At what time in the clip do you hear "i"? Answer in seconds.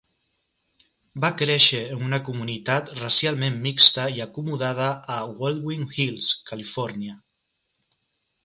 4.17-4.25